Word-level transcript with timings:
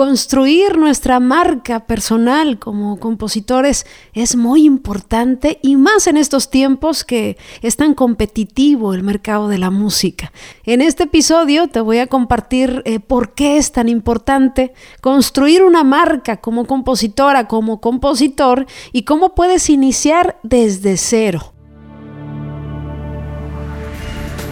construir 0.00 0.78
nuestra 0.78 1.20
marca 1.20 1.80
personal 1.80 2.58
como 2.58 2.98
compositores 2.98 3.84
es 4.14 4.34
muy 4.34 4.64
importante 4.64 5.58
y 5.60 5.76
más 5.76 6.06
en 6.06 6.16
estos 6.16 6.48
tiempos 6.48 7.04
que 7.04 7.36
es 7.60 7.76
tan 7.76 7.92
competitivo 7.92 8.94
el 8.94 9.02
mercado 9.02 9.48
de 9.48 9.58
la 9.58 9.68
música. 9.68 10.32
En 10.64 10.80
este 10.80 11.02
episodio 11.02 11.68
te 11.68 11.82
voy 11.82 11.98
a 11.98 12.06
compartir 12.06 12.80
eh, 12.86 12.98
por 12.98 13.34
qué 13.34 13.58
es 13.58 13.72
tan 13.72 13.90
importante 13.90 14.72
construir 15.02 15.62
una 15.62 15.84
marca 15.84 16.38
como 16.38 16.64
compositora, 16.64 17.46
como 17.46 17.82
compositor 17.82 18.64
y 18.92 19.02
cómo 19.02 19.34
puedes 19.34 19.68
iniciar 19.68 20.40
desde 20.42 20.96
cero. 20.96 21.52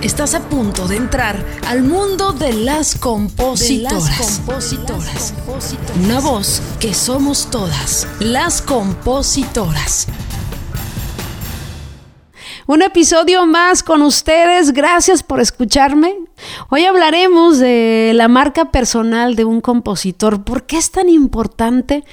Estás 0.02 0.36
a 0.36 0.48
punto 0.48 0.86
de 0.86 0.94
entrar 0.94 1.44
al 1.66 1.82
mundo 1.82 2.32
de 2.32 2.52
las 2.52 2.94
compositoras. 2.94 4.44
Una 6.04 6.20
voz 6.20 6.62
que 6.78 6.94
somos 6.94 7.50
todas, 7.50 8.06
las 8.20 8.62
compositoras. 8.62 10.06
Un 12.68 12.82
episodio 12.82 13.44
más 13.44 13.82
con 13.82 14.02
ustedes, 14.02 14.72
gracias 14.72 15.24
por 15.24 15.40
escucharme. 15.40 16.14
Hoy 16.68 16.84
hablaremos 16.84 17.58
de 17.58 18.12
la 18.14 18.28
marca 18.28 18.70
personal 18.70 19.34
de 19.34 19.46
un 19.46 19.60
compositor. 19.60 20.44
¿Por 20.44 20.62
qué 20.66 20.78
es 20.78 20.92
tan 20.92 21.08
importante? 21.08 22.04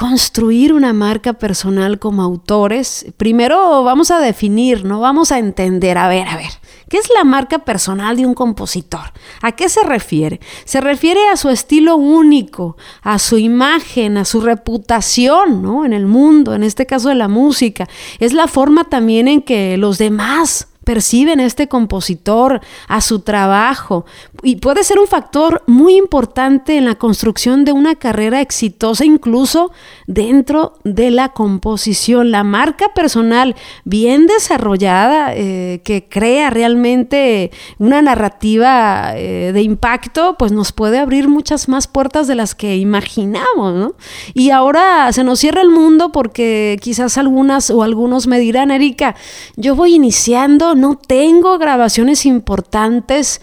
construir 0.00 0.72
una 0.72 0.94
marca 0.94 1.34
personal 1.34 1.98
como 1.98 2.22
autores, 2.22 3.04
primero 3.18 3.84
vamos 3.84 4.10
a 4.10 4.18
definir, 4.18 4.82
¿no? 4.82 5.00
Vamos 5.00 5.30
a 5.30 5.38
entender, 5.38 5.98
a 5.98 6.08
ver, 6.08 6.26
a 6.26 6.36
ver, 6.36 6.48
¿qué 6.90 6.98
es 6.98 7.08
la 7.16 7.24
marca 7.24 7.60
personal 7.60 8.16
de 8.16 8.26
un 8.26 8.34
compositor? 8.34 9.12
¿A 9.40 9.52
qué 9.52 9.70
se 9.70 9.82
refiere? 9.84 10.40
Se 10.64 10.82
refiere 10.82 11.28
a 11.28 11.36
su 11.36 11.48
estilo 11.48 11.96
único, 11.96 12.76
a 13.02 13.18
su 13.18 13.38
imagen, 13.38 14.18
a 14.18 14.26
su 14.26 14.42
reputación, 14.42 15.62
¿no? 15.62 15.86
En 15.86 15.94
el 15.94 16.04
mundo, 16.04 16.52
en 16.52 16.64
este 16.64 16.84
caso 16.84 17.08
de 17.08 17.14
la 17.14 17.28
música. 17.28 17.88
Es 18.18 18.34
la 18.34 18.48
forma 18.48 18.84
también 18.84 19.28
en 19.28 19.40
que 19.40 19.78
los 19.78 19.96
demás 19.96 20.69
perciben 20.90 21.38
a 21.38 21.46
este 21.46 21.68
compositor, 21.68 22.60
a 22.88 23.00
su 23.00 23.20
trabajo, 23.20 24.06
y 24.42 24.56
puede 24.56 24.82
ser 24.82 24.98
un 24.98 25.06
factor 25.06 25.62
muy 25.68 25.94
importante 25.96 26.76
en 26.76 26.84
la 26.84 26.96
construcción 26.96 27.64
de 27.64 27.70
una 27.70 27.94
carrera 27.94 28.40
exitosa, 28.40 29.04
incluso 29.04 29.70
dentro 30.08 30.72
de 30.82 31.12
la 31.12 31.28
composición. 31.28 32.32
La 32.32 32.42
marca 32.42 32.92
personal 32.92 33.54
bien 33.84 34.26
desarrollada, 34.26 35.32
eh, 35.36 35.80
que 35.84 36.08
crea 36.08 36.50
realmente 36.50 37.52
una 37.78 38.02
narrativa 38.02 39.12
eh, 39.14 39.52
de 39.54 39.62
impacto, 39.62 40.34
pues 40.40 40.50
nos 40.50 40.72
puede 40.72 40.98
abrir 40.98 41.28
muchas 41.28 41.68
más 41.68 41.86
puertas 41.86 42.26
de 42.26 42.34
las 42.34 42.56
que 42.56 42.78
imaginamos. 42.78 43.92
Y 44.34 44.50
ahora 44.50 45.12
se 45.12 45.22
nos 45.22 45.38
cierra 45.38 45.62
el 45.62 45.70
mundo 45.70 46.10
porque 46.10 46.80
quizás 46.82 47.16
algunas 47.16 47.70
o 47.70 47.84
algunos 47.84 48.26
me 48.26 48.40
dirán, 48.40 48.72
Erika, 48.72 49.14
yo 49.54 49.76
voy 49.76 49.94
iniciando 49.94 50.74
no 50.80 50.96
tengo 50.96 51.58
grabaciones 51.58 52.26
importantes. 52.26 53.40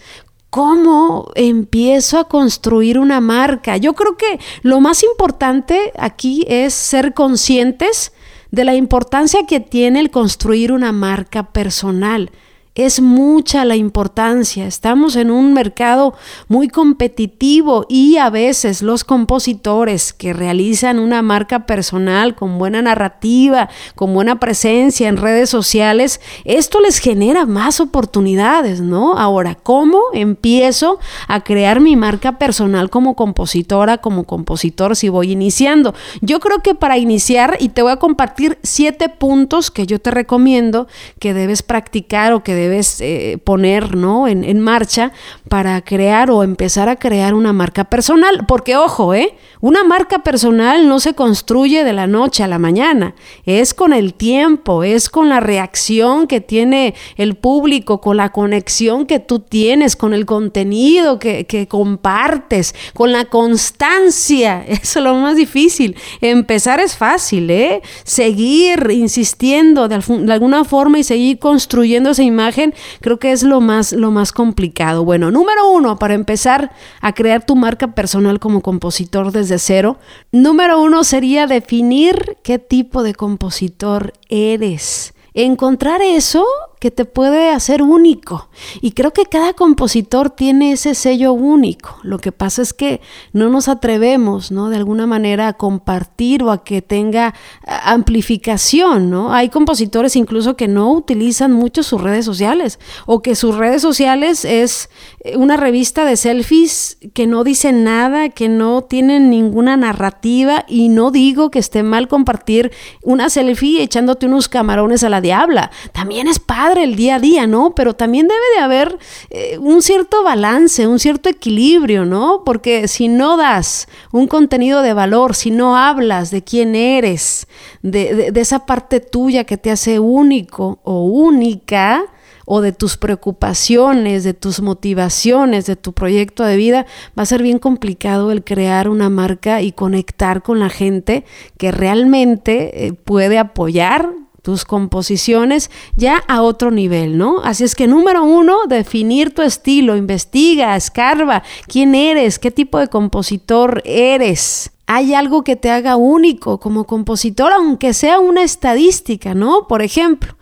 ¿Cómo 0.50 1.30
empiezo 1.34 2.18
a 2.18 2.28
construir 2.28 2.98
una 2.98 3.20
marca? 3.20 3.76
Yo 3.76 3.94
creo 3.94 4.16
que 4.16 4.40
lo 4.62 4.80
más 4.80 5.02
importante 5.02 5.92
aquí 5.98 6.44
es 6.48 6.74
ser 6.74 7.14
conscientes 7.14 8.12
de 8.50 8.64
la 8.64 8.74
importancia 8.74 9.46
que 9.46 9.60
tiene 9.60 10.00
el 10.00 10.10
construir 10.10 10.72
una 10.72 10.92
marca 10.92 11.52
personal. 11.52 12.30
Es 12.78 13.00
mucha 13.00 13.64
la 13.64 13.74
importancia. 13.74 14.64
Estamos 14.64 15.16
en 15.16 15.32
un 15.32 15.52
mercado 15.52 16.14
muy 16.46 16.68
competitivo 16.68 17.86
y 17.88 18.18
a 18.18 18.30
veces 18.30 18.82
los 18.82 19.02
compositores 19.02 20.12
que 20.12 20.32
realizan 20.32 21.00
una 21.00 21.20
marca 21.20 21.66
personal 21.66 22.36
con 22.36 22.56
buena 22.56 22.80
narrativa, 22.80 23.68
con 23.96 24.14
buena 24.14 24.38
presencia 24.38 25.08
en 25.08 25.16
redes 25.16 25.50
sociales, 25.50 26.20
esto 26.44 26.80
les 26.80 26.98
genera 27.00 27.46
más 27.46 27.80
oportunidades, 27.80 28.80
¿no? 28.80 29.18
Ahora, 29.18 29.56
¿cómo 29.56 30.00
empiezo 30.12 31.00
a 31.26 31.40
crear 31.40 31.80
mi 31.80 31.96
marca 31.96 32.38
personal 32.38 32.90
como 32.90 33.16
compositora, 33.16 33.98
como 33.98 34.22
compositor 34.22 34.94
si 34.94 35.08
voy 35.08 35.32
iniciando? 35.32 35.94
Yo 36.20 36.38
creo 36.38 36.60
que 36.60 36.76
para 36.76 36.96
iniciar, 36.96 37.56
y 37.58 37.70
te 37.70 37.82
voy 37.82 37.90
a 37.90 37.96
compartir 37.96 38.56
siete 38.62 39.08
puntos 39.08 39.72
que 39.72 39.84
yo 39.84 39.98
te 39.98 40.12
recomiendo 40.12 40.86
que 41.18 41.34
debes 41.34 41.64
practicar 41.64 42.32
o 42.32 42.44
que 42.44 42.54
debes 42.54 42.67
debes 42.68 43.00
eh, 43.00 43.38
poner 43.42 43.96
¿no? 43.96 44.28
En, 44.28 44.60
marcha 44.60 45.12
para 45.48 45.80
crear 45.82 46.30
o 46.30 46.42
empezar 46.42 46.88
a 46.88 46.96
crear 46.96 47.34
una 47.34 47.52
marca 47.52 47.84
personal. 47.84 48.44
Porque 48.46 48.76
ojo, 48.76 49.14
¿eh? 49.14 49.34
una 49.60 49.84
marca 49.84 50.20
personal 50.20 50.88
no 50.88 51.00
se 51.00 51.14
construye 51.14 51.84
de 51.84 51.92
la 51.92 52.06
noche 52.06 52.42
a 52.42 52.48
la 52.48 52.58
mañana, 52.58 53.14
es 53.44 53.74
con 53.74 53.92
el 53.92 54.14
tiempo, 54.14 54.84
es 54.84 55.08
con 55.08 55.28
la 55.28 55.40
reacción 55.40 56.26
que 56.26 56.40
tiene 56.40 56.94
el 57.16 57.34
público, 57.34 58.00
con 58.00 58.16
la 58.16 58.30
conexión 58.30 59.06
que 59.06 59.18
tú 59.18 59.40
tienes, 59.40 59.96
con 59.96 60.14
el 60.14 60.26
contenido 60.26 61.18
que, 61.18 61.66
compartes, 61.68 62.74
con 62.94 63.12
la 63.12 63.24
constancia. 63.26 64.64
Eso 64.68 64.98
es 64.98 65.04
lo 65.04 65.14
más 65.14 65.36
difícil. 65.36 65.96
Empezar 66.20 66.80
es 66.80 66.96
fácil, 66.96 67.50
¿eh? 67.50 67.82
Seguir 68.04 68.88
insistiendo 68.90 69.88
de 69.88 70.32
alguna 70.32 70.64
forma 70.64 70.98
y 70.98 71.04
seguir 71.04 71.38
construyendo 71.38 72.10
esa 72.10 72.22
imagen 72.22 72.57
creo 73.00 73.18
que 73.18 73.32
es 73.32 73.42
lo 73.42 73.60
más, 73.60 73.92
lo 73.92 74.10
más 74.10 74.32
complicado. 74.32 75.04
Bueno, 75.04 75.30
número 75.30 75.70
uno, 75.70 75.98
para 75.98 76.14
empezar 76.14 76.72
a 77.00 77.12
crear 77.12 77.44
tu 77.44 77.56
marca 77.56 77.94
personal 77.94 78.38
como 78.38 78.60
compositor 78.60 79.32
desde 79.32 79.58
cero, 79.58 79.98
número 80.32 80.80
uno 80.80 81.04
sería 81.04 81.46
definir 81.46 82.36
qué 82.42 82.58
tipo 82.58 83.02
de 83.02 83.14
compositor 83.14 84.12
eres. 84.28 85.14
Encontrar 85.34 86.02
eso 86.02 86.44
que 86.80 86.90
te 86.90 87.04
puede 87.04 87.50
hacer 87.50 87.82
único. 87.82 88.48
Y 88.80 88.92
creo 88.92 89.12
que 89.12 89.24
cada 89.24 89.52
compositor 89.52 90.30
tiene 90.30 90.72
ese 90.72 90.94
sello 90.94 91.32
único. 91.32 91.98
Lo 92.02 92.18
que 92.18 92.32
pasa 92.32 92.62
es 92.62 92.72
que 92.72 93.00
no 93.32 93.48
nos 93.48 93.68
atrevemos, 93.68 94.52
¿no? 94.52 94.68
De 94.68 94.76
alguna 94.76 95.06
manera 95.06 95.48
a 95.48 95.52
compartir 95.54 96.42
o 96.42 96.50
a 96.50 96.62
que 96.62 96.82
tenga 96.82 97.34
amplificación, 97.66 99.10
¿no? 99.10 99.32
Hay 99.32 99.48
compositores 99.48 100.14
incluso 100.16 100.56
que 100.56 100.68
no 100.68 100.92
utilizan 100.92 101.52
mucho 101.52 101.82
sus 101.82 102.00
redes 102.00 102.24
sociales 102.24 102.78
o 103.06 103.22
que 103.22 103.34
sus 103.34 103.56
redes 103.56 103.82
sociales 103.82 104.44
es 104.44 104.90
eh, 105.24 105.36
una 105.36 105.56
revista 105.56 106.04
de 106.04 106.16
selfies 106.16 106.98
que 107.14 107.26
no 107.26 107.44
dice 107.44 107.72
nada, 107.72 108.28
que 108.28 108.48
no 108.48 108.82
tienen 108.82 109.30
ninguna 109.30 109.76
narrativa 109.76 110.64
y 110.68 110.88
no 110.88 111.10
digo 111.10 111.50
que 111.50 111.58
esté 111.58 111.82
mal 111.82 112.08
compartir 112.08 112.72
una 113.02 113.30
selfie 113.30 113.82
echándote 113.82 114.26
unos 114.26 114.48
camarones 114.48 115.02
a 115.02 115.08
la 115.08 115.20
diabla. 115.20 115.70
También 115.92 116.28
es 116.28 116.38
padre 116.38 116.67
el 116.76 116.96
día 116.96 117.14
a 117.14 117.18
día, 117.20 117.46
¿no? 117.46 117.74
Pero 117.74 117.94
también 117.94 118.28
debe 118.28 118.40
de 118.56 118.60
haber 118.60 118.98
eh, 119.30 119.56
un 119.58 119.80
cierto 119.80 120.22
balance, 120.22 120.86
un 120.86 120.98
cierto 120.98 121.30
equilibrio, 121.30 122.04
¿no? 122.04 122.42
Porque 122.44 122.88
si 122.88 123.08
no 123.08 123.38
das 123.38 123.86
un 124.12 124.26
contenido 124.26 124.82
de 124.82 124.92
valor, 124.92 125.34
si 125.34 125.50
no 125.50 125.76
hablas 125.78 126.30
de 126.30 126.44
quién 126.44 126.74
eres, 126.74 127.46
de, 127.82 128.32
esa 128.34 128.66
parte 128.66 129.00
tuya 129.00 129.44
que 129.44 129.56
te 129.56 129.70
hace 129.70 129.98
único 129.98 130.80
o 130.82 131.04
única, 131.04 132.04
o 132.50 132.62
de 132.62 132.72
tus 132.72 132.96
preocupaciones, 132.96 134.24
de 134.24 134.32
tus 134.32 134.62
motivaciones, 134.62 135.66
de 135.66 135.76
tu 135.76 135.92
proyecto 135.92 136.44
de 136.44 136.56
vida, 136.56 136.86
va 137.16 137.24
a 137.24 137.26
ser 137.26 137.42
bien 137.42 137.58
complicado 137.58 138.32
el 138.32 138.42
crear 138.42 138.88
una 138.88 139.10
marca 139.10 139.60
y 139.60 139.72
conectar 139.72 140.42
con 140.42 140.58
la 140.58 140.70
gente 140.70 141.24
que 141.58 141.72
realmente 141.72 142.86
eh, 142.86 142.92
puede 142.94 143.38
apoyar 143.38 144.14
tus 144.48 144.64
composiciones 144.64 145.70
ya 145.94 146.24
a 146.26 146.40
otro 146.40 146.70
nivel, 146.70 147.18
¿no? 147.18 147.42
Así 147.44 147.64
es 147.64 147.74
que 147.74 147.86
número 147.86 148.24
uno, 148.24 148.60
definir 148.66 149.34
tu 149.34 149.42
estilo, 149.42 149.94
investiga, 149.94 150.74
escarba, 150.74 151.42
quién 151.66 151.94
eres, 151.94 152.38
qué 152.38 152.50
tipo 152.50 152.78
de 152.78 152.88
compositor 152.88 153.82
eres 153.84 154.70
hay 154.90 155.12
algo 155.12 155.44
que 155.44 155.54
te 155.54 155.70
haga 155.70 155.96
único 155.96 156.60
como 156.60 156.84
compositor, 156.84 157.52
aunque 157.52 157.92
sea 157.92 158.20
una 158.20 158.42
estadística, 158.42 159.34
¿no? 159.34 159.66
Por 159.68 159.82
ejemplo, 159.82 160.34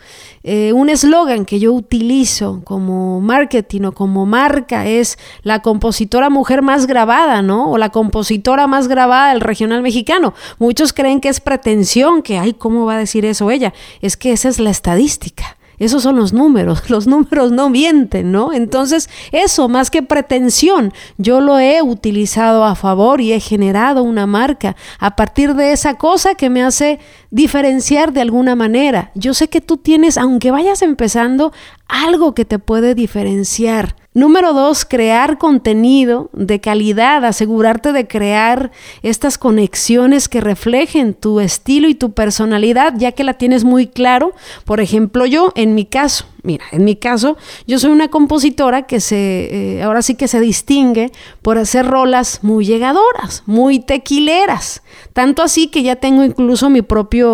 eh, 0.49 0.73
un 0.73 0.89
eslogan 0.91 1.45
que 1.45 1.59
yo 1.59 1.73
utilizo 1.73 2.61
como 2.63 3.21
marketing 3.21 3.83
o 3.87 3.93
como 3.93 4.27
marca 4.27 4.87
es 4.87 5.19
la 5.43 5.61
compositora 5.61 6.31
mujer 6.31 6.63
más 6.63 6.87
grabada, 6.87 7.43
¿no? 7.43 7.69
O 7.69 7.79
la 7.79 7.91
compositora 7.91 8.69
más 8.69 8.87
grabada 8.87 9.31
del 9.31 9.41
regional 9.41 9.83
mexicano. 9.83 10.35
Muchos 10.61 10.93
creen 10.93 11.21
que 11.21 11.31
es 11.31 11.41
pretensión, 11.41 12.23
que, 12.23 12.39
ay, 12.39 12.53
¿cómo 12.53 12.87
va 12.87 12.95
a 12.95 12.99
decir 12.99 13.25
eso 13.25 13.51
ella? 13.51 13.75
Es 14.01 14.17
que 14.17 14.31
esa 14.31 14.49
es 14.49 14.61
la 14.61 14.71
estadística. 14.71 15.57
Esos 15.79 16.03
son 16.03 16.17
los 16.17 16.33
números, 16.33 16.89
los 16.91 17.07
números 17.07 17.53
no 17.53 17.69
mienten, 17.69 18.33
¿no? 18.33 18.53
Entonces, 18.53 19.11
eso 19.33 19.69
más 19.69 19.91
que 19.91 20.03
pretensión, 20.03 20.93
yo 21.19 21.41
lo 21.41 21.59
he 21.59 21.83
utilizado 21.83 22.65
a 22.65 22.75
favor 22.75 23.21
y 23.21 23.33
he 23.33 23.41
generado 23.41 24.03
una 24.03 24.27
marca 24.27 24.77
a 24.99 25.17
partir 25.17 25.55
de 25.55 25.73
esa 25.73 25.95
cosa 25.95 26.35
que 26.35 26.51
me 26.51 26.63
hace 26.63 26.99
diferenciar 27.31 28.12
de 28.12 28.20
alguna 28.20 28.55
manera. 28.55 29.11
Yo 29.14 29.34
sé 29.34 29.49
que 29.49 29.61
tú 29.61 29.76
tienes, 29.76 30.19
aunque 30.19 30.50
vayas 30.50 30.82
empezando, 30.82 31.52
algo 31.88 32.34
que 32.34 32.44
te 32.44 32.58
puede 32.58 32.94
diferenciar. 32.94 33.96
Número 34.17 34.55
dos, 34.55 34.87
crear 34.87 35.37
contenido 35.37 36.31
de 36.32 36.58
calidad, 36.58 37.23
asegurarte 37.26 37.93
de 37.93 38.08
crear 38.08 38.73
estas 39.02 39.37
conexiones 39.37 40.28
que 40.28 40.40
reflejen 40.40 41.12
tu 41.12 41.38
estilo 41.38 41.87
y 41.87 41.94
tu 41.94 42.12
personalidad, 42.12 42.94
ya 42.96 43.12
que 43.12 43.25
la 43.25 43.34
tienes 43.34 43.64
muy 43.64 43.87
claro. 43.87 44.32
Por 44.64 44.81
ejemplo, 44.81 45.26
yo, 45.26 45.52
en 45.55 45.75
mi 45.75 45.84
caso, 45.84 46.25
mira, 46.43 46.64
en 46.73 46.84
mi 46.84 46.96
caso, 46.96 47.37
yo 47.67 47.78
soy 47.78 47.90
una 47.90 48.08
compositora 48.08 48.87
que 48.87 49.00
se, 49.00 49.76
eh, 49.76 49.82
ahora 49.82 50.00
sí 50.00 50.14
que 50.14 50.28
se 50.28 50.40
distingue 50.40 51.12
por 51.43 51.58
hacer 51.58 51.84
rolas 51.84 52.38
muy 52.40 52.64
llegadoras, 52.64 53.43
muy 53.44 53.81
tequileras. 53.81 54.82
Tanto 55.12 55.43
así 55.43 55.67
que 55.67 55.82
ya 55.82 55.96
tengo 55.96 56.25
incluso 56.25 56.70
mi 56.70 56.81
propio, 56.81 57.25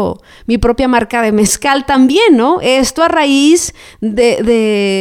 mi 0.46 0.58
propia 0.58 0.88
marca 0.88 1.22
de 1.22 1.32
mezcal 1.32 1.86
también, 1.86 2.36
¿no? 2.36 2.60
Esto 2.60 3.02
a 3.02 3.08
raíz 3.08 3.74
de, 4.00 4.42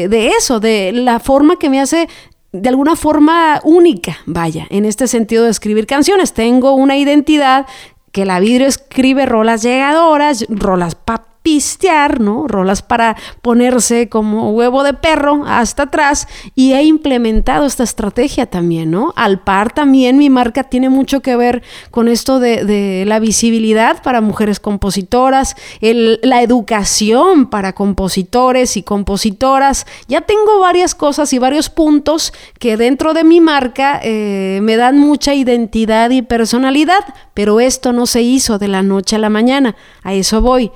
de, 0.09 0.27
eso, 0.38 0.59
de 0.59 0.91
la 0.91 1.19
forma 1.19 1.57
que 1.57 1.69
me 1.69 1.79
hace 1.79 2.07
de 2.51 2.67
alguna 2.69 2.95
forma 2.95 3.61
única, 3.63 4.17
vaya, 4.25 4.67
en 4.69 4.83
este 4.85 5.07
sentido 5.07 5.45
de 5.45 5.51
escribir 5.51 5.88
canciones. 5.88 6.33
Tengo 6.33 6.73
una 6.73 6.97
identidad 6.97 7.65
que 8.11 8.25
la 8.25 8.39
vidrio 8.39 8.67
escribe 8.67 9.25
rolas 9.25 9.63
llegadoras, 9.63 10.45
rolas 10.49 10.95
pap 10.95 11.31
pistear, 11.43 12.19
¿no? 12.19 12.47
Rolas 12.47 12.81
para 12.81 13.15
ponerse 13.41 14.09
como 14.09 14.51
huevo 14.51 14.83
de 14.83 14.93
perro 14.93 15.43
hasta 15.47 15.83
atrás 15.83 16.27
y 16.53 16.73
he 16.73 16.83
implementado 16.83 17.65
esta 17.65 17.83
estrategia 17.83 18.45
también, 18.45 18.91
¿no? 18.91 19.13
Al 19.15 19.39
par 19.39 19.73
también 19.73 20.17
mi 20.17 20.29
marca 20.29 20.63
tiene 20.63 20.89
mucho 20.89 21.21
que 21.21 21.35
ver 21.35 21.63
con 21.89 22.07
esto 22.07 22.39
de, 22.39 23.03
la 23.07 23.19
visibilidad 23.19 24.01
para 24.03 24.21
mujeres 24.21 24.59
compositoras, 24.59 25.55
la 25.81 26.41
educación 26.41 27.49
para 27.49 27.73
compositores 27.73 28.77
y 28.77 28.83
compositoras. 28.83 29.85
Ya 30.07 30.21
tengo 30.21 30.59
varias 30.59 30.93
cosas 30.93 31.33
y 31.33 31.39
varios 31.39 31.69
puntos 31.69 32.33
que 32.59 32.77
dentro 32.77 33.13
de 33.13 33.23
mi 33.23 33.41
marca 33.41 33.99
eh, 34.03 34.59
me 34.61 34.77
dan 34.77 34.99
mucha 34.99 35.33
identidad 35.33 36.11
y 36.11 36.21
personalidad, 36.21 36.99
pero 37.33 37.59
esto 37.59 37.93
no 37.93 38.05
se 38.05 38.21
hizo 38.21 38.59
de 38.59 38.67
la 38.67 38.83
noche 38.83 39.15
a 39.15 39.19
la 39.19 39.29
mañana, 39.29 39.75
a 40.03 40.13
eso 40.13 40.41
voy. 40.41 40.71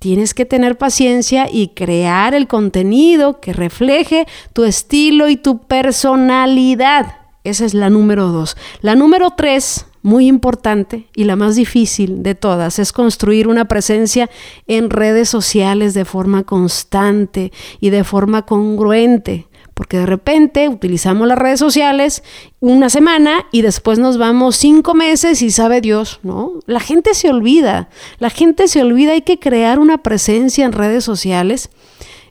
Tienes 0.00 0.32
que 0.32 0.46
tener 0.46 0.78
paciencia 0.78 1.46
y 1.52 1.68
crear 1.68 2.32
el 2.32 2.48
contenido 2.48 3.38
que 3.38 3.52
refleje 3.52 4.26
tu 4.54 4.64
estilo 4.64 5.28
y 5.28 5.36
tu 5.36 5.58
personalidad. 5.58 7.16
Esa 7.44 7.66
es 7.66 7.74
la 7.74 7.90
número 7.90 8.28
dos. 8.28 8.56
La 8.80 8.94
número 8.94 9.34
tres, 9.36 9.84
muy 10.00 10.26
importante 10.26 11.06
y 11.14 11.24
la 11.24 11.36
más 11.36 11.54
difícil 11.54 12.22
de 12.22 12.34
todas, 12.34 12.78
es 12.78 12.92
construir 12.92 13.46
una 13.46 13.66
presencia 13.66 14.30
en 14.66 14.88
redes 14.88 15.28
sociales 15.28 15.92
de 15.92 16.06
forma 16.06 16.44
constante 16.44 17.52
y 17.78 17.90
de 17.90 18.02
forma 18.02 18.46
congruente 18.46 19.49
porque 19.74 19.98
de 19.98 20.06
repente 20.06 20.68
utilizamos 20.68 21.26
las 21.26 21.38
redes 21.38 21.58
sociales 21.58 22.22
una 22.60 22.90
semana 22.90 23.46
y 23.52 23.62
después 23.62 23.98
nos 23.98 24.18
vamos 24.18 24.56
cinco 24.56 24.94
meses 24.94 25.42
y 25.42 25.50
sabe 25.50 25.80
Dios, 25.80 26.20
¿no? 26.22 26.60
La 26.66 26.80
gente 26.80 27.14
se 27.14 27.30
olvida, 27.30 27.88
la 28.18 28.30
gente 28.30 28.68
se 28.68 28.82
olvida, 28.82 29.12
hay 29.12 29.22
que 29.22 29.38
crear 29.38 29.78
una 29.78 30.02
presencia 30.02 30.64
en 30.64 30.72
redes 30.72 31.04
sociales 31.04 31.70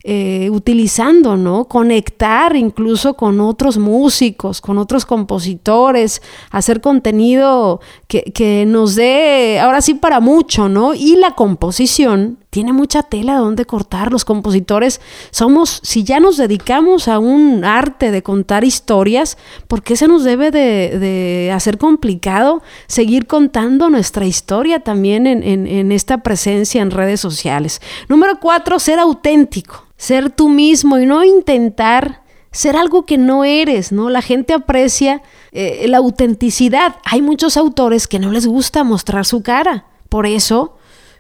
eh, 0.06 0.50
utilizando, 0.50 1.36
¿no? 1.36 1.66
Conectar 1.66 2.56
incluso 2.56 3.16
con 3.16 3.42
otros 3.42 3.78
músicos, 3.78 4.62
con 4.62 4.78
otros 4.78 5.06
compositores, 5.06 6.22
hacer 6.52 6.80
contenido 6.80 7.82
que, 8.08 8.24
que, 8.24 8.66
nos 8.66 8.96
dé, 8.96 9.60
ahora 9.60 9.82
sí, 9.82 9.96
para 9.96 10.22
mucho, 10.22 10.70
¿no? 10.70 10.94
Y 10.94 11.18
la 11.18 11.36
composición 11.36 12.38
tiene 12.50 12.74
mucha 12.74 13.04
tela 13.04 13.36
donde 13.36 13.66
cortar. 13.66 14.12
Los 14.12 14.26
compositores 14.26 15.02
somos, 15.32 15.80
si 15.84 16.04
ya 16.04 16.20
nos 16.20 16.38
dedicamos 16.38 17.08
a 17.08 17.20
un 17.20 17.64
arte 17.64 18.12
de 18.12 18.24
contar 18.24 18.64
historias, 18.64 19.38
¿por 19.68 19.84
qué 19.84 19.96
se 19.96 20.08
nos 20.08 20.24
debe 20.24 20.52
de, 20.52 21.52
hacer 21.54 21.78
complicado 21.78 22.62
seguir 22.88 23.28
contando 23.28 23.90
nuestra 23.90 24.26
historia 24.26 24.80
también 24.82 25.28
en 25.28 25.92
esta 25.92 26.20
presencia 26.20 26.82
en 26.82 26.92
redes 26.92 27.20
sociales? 27.20 27.82
Número 28.08 28.40
cuatro, 28.40 28.80
ser 28.80 29.00
auténtico 29.00 29.90
ser 30.00 30.30
tú 30.30 30.48
mismo 30.48 30.98
y 30.98 31.06
no 31.06 31.24
intentar 31.26 32.24
ser 32.52 32.78
algo 32.78 33.06
que 33.06 33.18
no 33.18 33.44
eres, 33.44 33.92
¿no? 33.92 34.10
La 34.10 34.24
gente 34.24 34.54
aprecia 34.54 35.22
eh, 35.52 35.86
la 35.88 35.98
autenticidad. 35.98 36.96
Hay 37.04 37.22
muchos 37.22 37.58
autores 37.58 38.08
que 38.08 38.18
no 38.18 38.32
les 38.32 38.48
gusta 38.48 38.84
mostrar 38.84 39.26
su 39.26 39.44
cara. 39.44 39.86
Por 40.08 40.26
eso, 40.26 40.78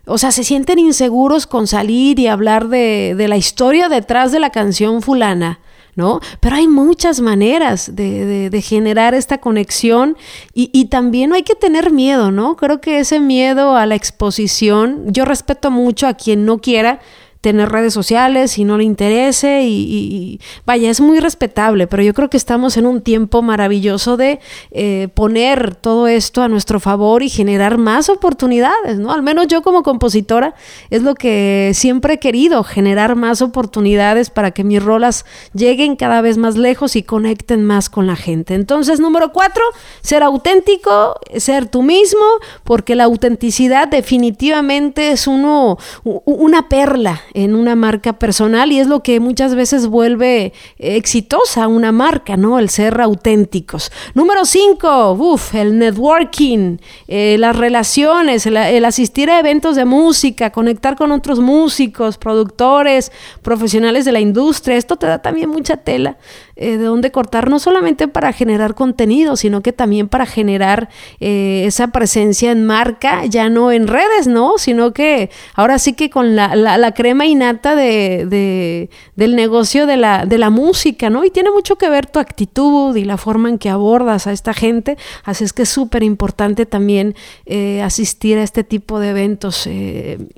o 0.09 0.17
sea, 0.17 0.31
se 0.31 0.43
sienten 0.43 0.79
inseguros 0.79 1.47
con 1.47 1.67
salir 1.67 2.19
y 2.19 2.27
hablar 2.27 2.67
de, 2.67 3.15
de 3.17 3.27
la 3.27 3.37
historia 3.37 3.89
detrás 3.89 4.31
de 4.31 4.39
la 4.39 4.49
canción 4.49 5.01
fulana. 5.01 5.59
¿no? 5.95 6.21
Pero 6.39 6.55
hay 6.55 6.67
muchas 6.67 7.19
maneras 7.19 7.93
de, 7.93 8.49
de, 8.49 8.61
generar 8.61 9.13
esta 9.13 9.39
conexión 9.39 10.15
y, 10.53 10.69
y, 10.71 10.85
también 10.85 11.29
no 11.29 11.35
hay 11.35 11.43
que 11.43 11.55
tener 11.55 11.91
miedo, 11.91 12.31
¿no? 12.31 12.55
Creo 12.55 12.79
que 12.79 12.99
ese 12.99 13.19
miedo 13.19 13.75
a 13.75 13.85
la 13.85 13.95
exposición, 13.95 15.03
yo 15.07 15.25
respeto 15.25 15.71
mucho 15.71 16.07
a 16.07 16.13
quien 16.13 16.45
no 16.45 16.59
quiera, 16.59 17.01
tener 17.41 17.69
redes 17.69 17.93
sociales 17.93 18.57
y 18.57 18.65
no 18.65 18.77
le 18.77 18.83
interese 18.83 19.61
y, 19.63 20.41
vaya, 20.65 20.89
es 20.89 20.99
muy 20.99 21.19
respetable, 21.19 21.87
pero 21.87 22.03
yo 22.03 22.13
creo 22.13 22.29
que 22.29 22.35
estamos 22.35 22.75
en 22.75 22.85
un 22.85 23.01
tiempo 23.01 23.41
maravilloso 23.41 24.17
de 24.17 24.39
eh, 24.71 25.07
poner 25.13 25.75
todo 25.75 26.07
esto 26.07 26.41
a 26.41 26.49
nuestro 26.49 26.81
favor 26.81 27.23
y 27.23 27.29
generar 27.29 27.77
más 27.77 28.09
oportunidades, 28.09 28.99
¿no? 28.99 29.13
Al 29.13 29.23
menos 29.23 29.47
yo 29.47 29.61
como 29.61 29.83
compositora 29.83 30.53
es 30.89 31.01
lo 31.03 31.15
que 31.15 31.71
siempre 31.73 32.15
he 32.15 32.19
querido, 32.19 32.63
generar 32.63 33.15
más 33.15 33.41
oportunidades 33.41 34.29
para 34.29 34.51
que 34.51 34.65
mis 34.65 34.83
rolas 34.83 35.25
lleguen 35.53 35.95
cada 35.95 36.21
vez 36.21 36.37
más 36.37 36.57
lejos 36.57 36.97
y 36.97 37.03
conecten 37.03 37.63
más 37.63 37.89
con 37.89 38.05
la 38.05 38.17
gente. 38.17 38.53
Entonces, 38.53 38.99
número 38.99 39.31
cuatro, 39.31 39.63
ser 40.01 40.23
auténtico, 40.23 41.15
ser 41.37 41.67
tú 41.67 41.83
mismo, 41.83 42.25
porque 42.65 42.95
la 42.95 43.05
autenticidad 43.05 43.87
definitivamente 43.87 45.11
es 45.11 45.25
uno, 45.25 45.77
una 46.03 46.67
perla 46.67 47.21
en 47.33 47.55
una 47.55 47.75
marca 47.75 48.13
personal 48.13 48.71
y 48.71 48.79
es 48.79 48.87
lo 48.87 49.01
que 49.03 49.19
muchas 49.19 49.55
veces 49.55 49.87
vuelve 49.87 50.53
exitosa 50.77 51.67
una 51.67 51.91
marca, 51.91 52.37
¿no? 52.37 52.59
El 52.59 52.69
ser 52.69 52.99
auténticos. 53.01 53.91
Número 54.13 54.45
cinco, 54.45 55.13
uff, 55.13 55.55
el 55.55 55.77
networking, 55.77 56.77
eh, 57.07 57.37
las 57.39 57.55
relaciones, 57.55 58.45
el, 58.45 58.85
asistir 58.85 59.29
a 59.29 59.39
eventos 59.39 59.75
de 59.75 59.85
música, 59.85 60.51
conectar 60.51 60.95
con 60.95 61.11
otros 61.11 61.39
músicos, 61.39 62.17
productores, 62.17 63.11
profesionales 63.41 64.05
de 64.05 64.11
la 64.11 64.19
industria. 64.19 64.77
Esto 64.77 64.95
te 64.95 65.07
da 65.07 65.21
también 65.21 65.49
mucha 65.49 65.77
tela 65.77 66.17
eh, 66.61 66.77
de 66.77 66.83
dónde 66.83 67.09
cortar, 67.09 67.49
no 67.49 67.57
solamente 67.57 68.09
para 68.09 68.33
generar 68.33 68.75
contenido, 68.75 69.37
sino 69.37 69.61
que 69.61 69.71
también 69.71 70.09
para 70.09 70.25
generar 70.25 70.89
eh, 71.21 71.63
esa 71.65 71.87
presencia 71.87 72.51
en 72.51 72.65
marca, 72.65 73.25
ya 73.27 73.49
no 73.49 73.71
en 73.71 73.87
redes, 73.87 74.27
¿no? 74.27 74.57
Sino 74.57 74.91
que 74.91 75.29
ahora 75.55 75.79
sí 75.79 75.93
que 75.93 76.09
con 76.09 76.35
la, 76.35 76.57
la 76.57 76.91
crema 76.93 77.25
innata 77.25 77.75
de, 77.75 78.89
del 79.15 79.35
negocio 79.37 79.85
de 79.85 79.95
la, 79.95 80.25
de 80.25 80.37
la 80.37 80.49
música, 80.49 81.09
¿no? 81.09 81.23
Y 81.23 81.29
tiene 81.31 81.49
mucho 81.49 81.77
que 81.77 81.87
ver 81.87 82.07
tu 82.07 82.19
actitud 82.19 82.93
y 82.97 83.05
la 83.05 83.15
forma 83.15 83.47
en 83.47 83.57
que 83.57 83.69
abordas 83.69 84.27
a 84.27 84.33
esta 84.33 84.53
gente, 84.53 84.97
así 85.23 85.45
es 85.45 85.53
que 85.53 85.61
es 85.61 85.69
súper 85.69 86.03
importante 86.03 86.65
también 86.65 87.15
eh, 87.45 87.81
asistir 87.81 88.37
a 88.37 88.43
este 88.43 88.65
tipo 88.65 88.99
de 88.99 89.11
eventos 89.11 89.69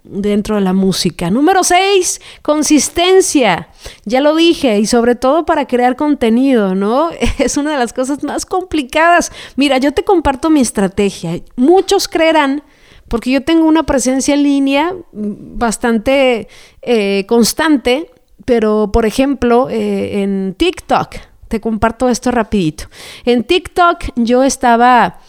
dentro 0.03 0.57
de 0.57 0.61
la 0.61 0.73
música. 0.73 1.31
Número 1.31 1.63
6, 1.63 2.21
consistencia. 2.43 3.69
Ya 4.05 4.21
lo 4.21 4.35
dije, 4.35 4.77
y 4.77 4.85
sobre 4.85 5.15
todo 5.15 5.45
para 5.45 5.65
crear 5.65 5.95
contenido, 6.11 6.75
¿no? 6.75 7.09
Es 7.39 7.57
una 7.57 7.71
de 7.71 7.77
las 7.77 7.93
cosas 7.93 8.23
más 8.23 8.45
complicadas. 8.45 9.31
Mira, 9.55 9.77
yo 9.77 9.93
te 9.93 10.03
comparto 10.03 10.49
mi 10.49 10.61
estrategia. 10.61 11.41
Muchos 11.55 12.07
creerán 12.07 12.63
porque 13.07 13.31
yo 13.31 13.41
tengo 13.43 13.65
una 13.65 13.83
presencia 13.83 14.33
en 14.33 14.43
línea 14.43 14.93
bastante 15.11 16.47
eh, 16.81 17.25
constante, 17.27 18.09
pero 18.45 18.89
por 18.91 19.05
ejemplo 19.05 19.69
eh, 19.69 20.21
en 20.21 20.55
TikTok, 20.57 21.15
te 21.47 21.59
comparto 21.59 22.09
esto 22.09 22.31
rapidito. 22.31 22.85
En 23.25 23.43
TikTok 23.43 24.03
yo 24.15 24.43
estaba... 24.43 25.19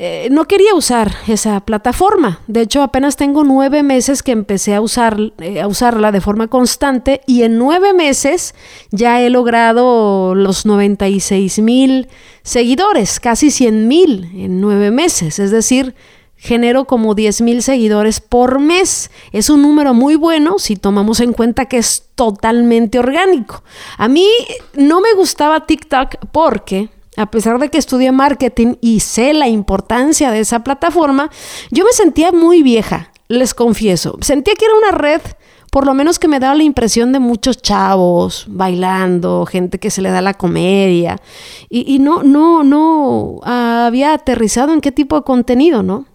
Eh, 0.00 0.28
no 0.30 0.44
quería 0.44 0.76
usar 0.76 1.12
esa 1.26 1.58
plataforma. 1.58 2.38
De 2.46 2.60
hecho, 2.60 2.82
apenas 2.82 3.16
tengo 3.16 3.42
nueve 3.42 3.82
meses 3.82 4.22
que 4.22 4.30
empecé 4.30 4.76
a, 4.76 4.80
usar, 4.80 5.18
a 5.60 5.66
usarla 5.66 6.12
de 6.12 6.20
forma 6.20 6.46
constante 6.46 7.20
y 7.26 7.42
en 7.42 7.58
nueve 7.58 7.92
meses 7.92 8.54
ya 8.92 9.20
he 9.20 9.28
logrado 9.28 10.36
los 10.36 10.66
96 10.66 11.58
mil 11.58 12.06
seguidores, 12.44 13.18
casi 13.18 13.50
100 13.50 13.88
mil 13.88 14.30
en 14.36 14.60
nueve 14.60 14.92
meses. 14.92 15.40
Es 15.40 15.50
decir, 15.50 15.96
genero 16.36 16.84
como 16.84 17.16
10 17.16 17.40
mil 17.40 17.60
seguidores 17.60 18.20
por 18.20 18.60
mes. 18.60 19.10
Es 19.32 19.50
un 19.50 19.62
número 19.62 19.94
muy 19.94 20.14
bueno 20.14 20.60
si 20.60 20.76
tomamos 20.76 21.18
en 21.18 21.32
cuenta 21.32 21.66
que 21.66 21.78
es 21.78 22.04
totalmente 22.14 23.00
orgánico. 23.00 23.64
A 23.96 24.06
mí 24.06 24.28
no 24.74 25.00
me 25.00 25.12
gustaba 25.14 25.66
TikTok 25.66 26.26
porque... 26.30 26.88
A 27.18 27.30
pesar 27.30 27.58
de 27.58 27.68
que 27.68 27.78
estudié 27.78 28.12
marketing 28.12 28.76
y 28.80 29.00
sé 29.00 29.34
la 29.34 29.48
importancia 29.48 30.30
de 30.30 30.40
esa 30.40 30.62
plataforma, 30.62 31.30
yo 31.70 31.84
me 31.84 31.92
sentía 31.92 32.30
muy 32.30 32.62
vieja, 32.62 33.10
les 33.26 33.54
confieso. 33.54 34.16
Sentía 34.20 34.54
que 34.54 34.64
era 34.64 34.74
una 34.76 34.92
red 34.92 35.20
por 35.70 35.84
lo 35.84 35.94
menos 35.94 36.18
que 36.18 36.28
me 36.28 36.40
daba 36.40 36.54
la 36.54 36.62
impresión 36.62 37.12
de 37.12 37.18
muchos 37.18 37.60
chavos 37.60 38.46
bailando, 38.48 39.46
gente 39.46 39.78
que 39.78 39.90
se 39.90 40.02
le 40.02 40.10
da 40.10 40.22
la 40.22 40.34
comedia, 40.34 41.20
y, 41.68 41.98
no, 41.98 42.22
no, 42.22 42.64
no 42.64 43.40
había 43.42 44.14
aterrizado 44.14 44.72
en 44.72 44.80
qué 44.80 44.92
tipo 44.92 45.16
de 45.16 45.22
contenido, 45.24 45.82
¿no? 45.82 46.06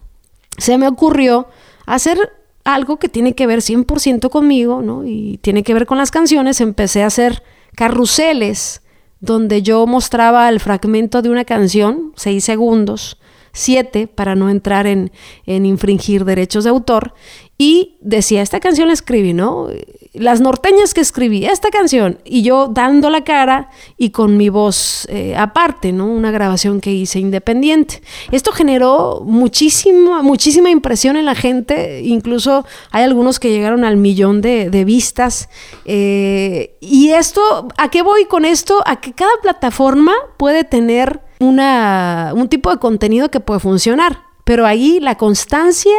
Se 0.58 0.76
me 0.78 0.88
ocurrió 0.88 1.46
hacer 1.86 2.32
algo 2.64 2.98
que 2.98 3.08
tiene 3.08 3.34
que 3.34 3.46
ver 3.46 3.60
100% 3.60 4.30
conmigo, 4.30 4.82
¿no? 4.82 5.04
Y 5.04 5.38
tiene 5.42 5.62
que 5.62 5.74
ver 5.74 5.86
con 5.86 5.98
las 5.98 6.10
canciones, 6.10 6.60
empecé 6.60 7.02
a 7.02 7.06
hacer 7.06 7.42
carruseles 7.76 8.82
donde 9.24 9.62
yo 9.62 9.86
mostraba 9.86 10.48
el 10.48 10.60
fragmento 10.60 11.22
de 11.22 11.30
una 11.30 11.44
canción, 11.44 12.12
seis 12.14 12.44
segundos, 12.44 13.18
siete 13.52 14.06
para 14.06 14.34
no 14.34 14.50
entrar 14.50 14.86
en, 14.86 15.12
en 15.46 15.64
infringir 15.64 16.24
derechos 16.24 16.64
de 16.64 16.70
autor, 16.70 17.14
y 17.56 17.96
decía, 18.00 18.42
esta 18.42 18.60
canción 18.60 18.88
la 18.88 18.94
escribí, 18.94 19.32
¿no? 19.32 19.68
Las 20.14 20.40
norteñas 20.40 20.94
que 20.94 21.00
escribí, 21.00 21.44
esta 21.44 21.70
canción, 21.70 22.18
y 22.24 22.42
yo 22.42 22.68
dando 22.68 23.10
la 23.10 23.24
cara 23.24 23.70
y 23.96 24.10
con 24.10 24.36
mi 24.36 24.48
voz 24.48 25.06
eh, 25.10 25.34
aparte, 25.36 25.92
¿no? 25.92 26.06
Una 26.06 26.30
grabación 26.30 26.80
que 26.80 26.92
hice 26.92 27.18
independiente. 27.18 28.00
Esto 28.30 28.52
generó 28.52 29.22
muchísima, 29.24 30.22
muchísima 30.22 30.70
impresión 30.70 31.16
en 31.16 31.24
la 31.24 31.34
gente, 31.34 32.02
incluso 32.02 32.64
hay 32.92 33.02
algunos 33.02 33.40
que 33.40 33.50
llegaron 33.50 33.84
al 33.84 33.96
millón 33.96 34.40
de, 34.40 34.84
vistas. 34.84 35.48
Eh, 35.84 36.76
y 36.80 37.10
esto, 37.10 37.68
¿a 37.76 37.90
qué 37.90 38.02
voy 38.02 38.26
con 38.26 38.44
esto? 38.44 38.82
A 38.86 39.00
que 39.00 39.12
cada 39.12 39.32
plataforma 39.42 40.12
puede 40.36 40.62
tener 40.62 41.20
una, 41.40 42.32
un 42.34 42.48
tipo 42.48 42.70
de 42.70 42.78
contenido 42.78 43.30
que 43.30 43.40
puede 43.40 43.60
funcionar. 43.60 44.22
Pero 44.44 44.66
ahí 44.66 45.00
la 45.00 45.16
constancia 45.16 45.94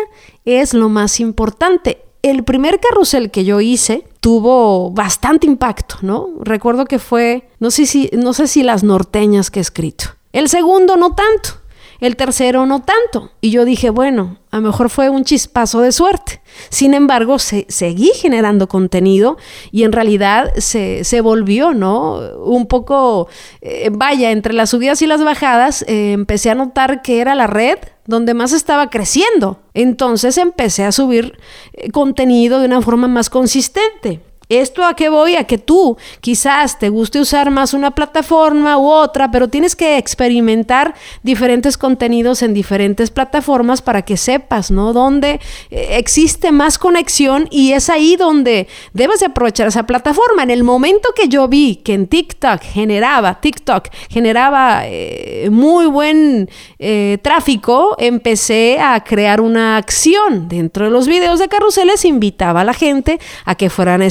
es 0.46 0.74
lo 0.74 0.88
más 0.88 1.20
importante. 1.20 2.05
El 2.26 2.44
primer 2.44 2.80
carrusel 2.80 3.30
que 3.30 3.46
yo 3.46 3.62
hice 3.62 4.04
tuvo 4.20 4.90
bastante 4.90 5.46
impacto, 5.46 5.98
¿no? 6.02 6.30
Recuerdo 6.40 6.86
que 6.86 6.98
fue, 6.98 7.48
no 7.60 7.70
sé 7.70 7.86
si, 7.86 8.10
no 8.14 8.34
sé 8.34 8.48
si 8.48 8.64
las 8.64 8.84
norteñas 8.84 9.52
que 9.52 9.60
he 9.60 9.62
escrito. 9.62 10.06
El 10.34 10.50
segundo 10.50 10.98
no 10.98 11.14
tanto 11.14 11.60
el 12.06 12.16
tercero 12.16 12.66
no 12.66 12.82
tanto. 12.82 13.32
Y 13.42 13.52
yo 13.52 13.66
dije, 13.66 13.90
bueno, 13.90 14.38
a 14.52 14.58
lo 14.58 14.64
mejor 14.64 14.90
fue 14.90 15.10
un 15.10 15.24
chispazo 15.24 15.82
de 15.82 15.92
suerte. 15.92 16.42
Sin 16.70 16.94
embargo, 16.94 17.38
seguí 17.40 18.12
generando 18.16 18.68
contenido 18.68 19.38
y 19.72 19.84
en 19.84 19.92
realidad 19.92 20.54
se, 20.58 21.22
volvió, 21.22 21.74
¿no? 21.74 22.20
Un 22.44 22.68
poco, 22.68 23.28
eh, 23.62 23.90
vaya, 23.92 24.32
entre 24.32 24.54
las 24.54 24.70
subidas 24.70 25.02
y 25.02 25.08
las 25.08 25.24
bajadas, 25.24 25.84
eh, 25.88 26.14
empecé 26.14 26.50
a 26.50 26.56
notar 26.56 27.02
que 27.02 27.20
era 27.20 27.36
la 27.36 27.48
red 27.48 27.78
donde 28.06 28.34
más 28.34 28.54
estaba 28.54 28.90
creciendo. 28.90 29.60
Entonces 29.74 30.38
empecé 30.38 30.84
a 30.84 30.92
subir 30.92 31.38
eh, 31.74 31.92
contenido 31.92 32.60
de 32.60 32.68
una 32.68 32.82
forma 32.82 33.08
más 33.08 33.30
consistente. 33.30 34.22
¿Esto 34.50 34.84
a 34.84 34.96
qué 34.96 35.10
voy? 35.10 35.36
A 35.36 35.46
que 35.46 35.58
tú 35.58 35.98
quizás 36.22 36.78
te 36.78 36.90
guste 36.90 37.20
usar 37.20 37.50
más 37.50 37.74
una 37.74 37.92
plataforma 37.92 38.78
u 38.78 38.88
otra, 38.88 39.32
pero 39.32 39.48
tienes 39.48 39.76
que 39.76 39.98
experimentar 39.98 40.94
diferentes 41.24 41.78
contenidos 41.78 42.44
en 42.44 42.54
diferentes 42.54 43.10
plataformas 43.10 43.82
para 43.82 44.04
que 44.04 44.18
sepas, 44.18 44.70
¿no? 44.70 44.94
Dónde 44.94 45.40
eh, 45.72 45.88
existe 45.98 46.52
más 46.52 46.78
conexión 46.78 47.48
y 47.50 47.74
es 47.74 47.90
ahí 47.90 48.16
donde 48.16 48.68
debes 48.94 49.24
aprovechar 49.24 49.68
esa 49.68 49.84
plataforma. 49.84 50.44
En 50.44 50.52
el 50.52 50.64
momento 50.64 51.10
que 51.16 51.28
yo 51.28 51.48
vi 51.48 51.78
que 51.78 51.94
en 51.94 52.08
TikTok 52.08 52.62
generaba, 52.62 53.42
TikTok 53.42 53.90
generaba 54.10 54.84
eh, 54.86 55.50
muy 55.52 55.88
buen 55.88 56.50
eh, 56.80 57.18
tráfico, 57.22 57.96
empecé 57.98 58.80
a 58.80 59.04
crear 59.04 59.42
una 59.42 59.78
acción. 59.78 60.48
Dentro 60.48 60.86
de 60.86 60.92
los 60.92 61.08
videos 61.08 61.40
de 61.40 61.48
carruseles 61.48 62.06
invitaba 62.06 62.62
a 62.62 62.64
la 62.64 62.74
gente 62.74 63.20
a 63.46 63.56
que 63.56 63.70
fueran 63.70 64.02
a 64.02 64.06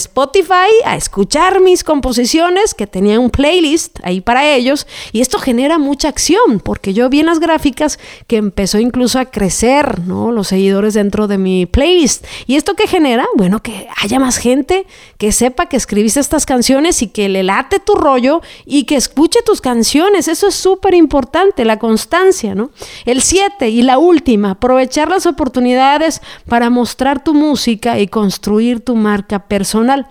a 0.85 0.97
escuchar 0.97 1.61
mis 1.61 1.85
composiciones, 1.85 2.75
que 2.75 2.87
tenía 2.87 3.21
un 3.21 3.31
playlist 3.31 3.99
ahí 4.03 4.21
para 4.21 4.55
ellos, 4.55 4.87
y 5.13 5.21
esto 5.21 5.39
genera 5.39 5.79
mucha 5.79 6.09
acción, 6.09 6.61
porque 6.63 6.93
yo 6.93 7.09
vi 7.09 7.21
en 7.21 7.27
las 7.27 7.41
gráficas 7.41 7.99
que 8.27 8.37
empezó 8.37 8.79
incluso 8.79 9.19
a 9.19 9.27
crecer, 9.27 10.01
¿no? 10.07 10.33
Los 10.33 10.49
seguidores 10.49 10.95
dentro 10.95 11.27
de 11.29 11.39
mi 11.39 11.67
playlist. 11.67 12.27
¿Y 12.47 12.57
esto 12.57 12.75
qué 12.75 12.87
genera? 12.87 13.27
Bueno, 13.37 13.63
que 13.63 13.87
haya 14.03 14.19
más 14.19 14.39
gente 14.39 14.87
que 15.19 15.33
sepa 15.33 15.67
que 15.67 15.77
escribiste 15.77 16.21
estas 16.21 16.47
canciones 16.47 17.03
y 17.03 17.09
que 17.09 17.29
le 17.29 17.43
late 17.43 17.79
tu 17.79 17.95
rollo 17.95 18.41
y 18.67 18.85
que 18.85 18.97
escuche 18.97 19.41
tus 19.45 19.61
canciones. 19.61 20.29
Eso 20.29 20.49
es 20.49 20.55
súper 20.55 20.95
importante, 20.95 21.65
la 21.65 21.79
constancia, 21.79 22.55
¿no? 22.55 22.71
El 23.05 23.23
7 23.23 23.69
y 23.69 23.83
la 23.83 23.99
última, 23.99 24.53
aprovechar 24.53 25.09
las 25.09 25.27
oportunidades 25.27 26.21
para 26.49 26.71
mostrar 26.71 27.23
tu 27.23 27.35
música 27.35 27.99
y 27.99 28.09
construir 28.09 28.81
tu 28.81 28.97
marca 28.97 29.39
personal. 29.41 30.09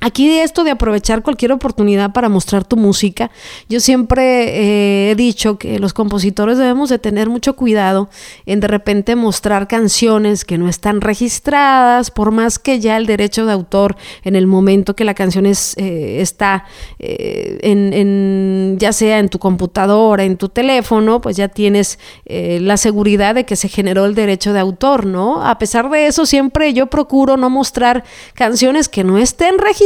Aquí 0.00 0.28
de 0.28 0.42
esto 0.42 0.64
de 0.64 0.70
aprovechar 0.70 1.22
cualquier 1.22 1.52
oportunidad 1.52 2.12
para 2.12 2.28
mostrar 2.28 2.64
tu 2.64 2.76
música, 2.76 3.30
yo 3.70 3.80
siempre 3.80 4.48
eh, 4.48 5.10
he 5.10 5.14
dicho 5.14 5.56
que 5.56 5.78
los 5.78 5.94
compositores 5.94 6.58
debemos 6.58 6.90
de 6.90 6.98
tener 6.98 7.30
mucho 7.30 7.56
cuidado 7.56 8.10
en 8.44 8.60
de 8.60 8.68
repente 8.68 9.16
mostrar 9.16 9.66
canciones 9.66 10.44
que 10.44 10.58
no 10.58 10.68
están 10.68 11.00
registradas, 11.00 12.10
por 12.10 12.32
más 12.32 12.58
que 12.58 12.80
ya 12.80 12.98
el 12.98 13.06
derecho 13.06 13.46
de 13.46 13.52
autor 13.52 13.96
en 14.24 14.36
el 14.36 14.46
momento 14.46 14.94
que 14.94 15.04
la 15.04 15.14
canción 15.14 15.46
es, 15.46 15.74
eh, 15.78 16.20
está 16.20 16.64
eh, 16.98 17.58
en, 17.62 18.76
ya 18.78 18.92
sea 18.92 19.20
en 19.20 19.30
tu 19.30 19.38
computadora, 19.38 20.24
en 20.24 20.36
tu 20.36 20.50
teléfono, 20.50 21.20
pues 21.20 21.36
ya 21.36 21.48
tienes 21.48 21.98
la 22.26 22.76
seguridad 22.76 23.34
de 23.34 23.44
que 23.44 23.56
se 23.56 23.68
generó 23.68 24.04
el 24.04 24.14
derecho 24.14 24.52
de 24.52 24.60
autor, 24.60 25.06
¿no? 25.06 25.46
A 25.46 25.58
pesar 25.58 25.88
de 25.88 26.06
eso, 26.06 26.26
siempre 26.26 26.72
yo 26.74 26.88
procuro 26.88 27.36
no 27.36 27.48
mostrar 27.48 28.04
canciones 28.34 28.88
que 28.88 29.04
no 29.04 29.18
estén 29.18 29.58
registradas 29.58 29.83